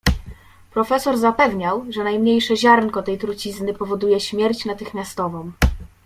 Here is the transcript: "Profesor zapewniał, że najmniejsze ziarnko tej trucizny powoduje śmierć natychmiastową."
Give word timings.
"Profesor 0.71 1.17
zapewniał, 1.17 1.85
że 1.91 2.03
najmniejsze 2.03 2.57
ziarnko 2.57 3.03
tej 3.03 3.17
trucizny 3.17 3.73
powoduje 3.73 4.19
śmierć 4.19 4.65
natychmiastową." 4.65 5.51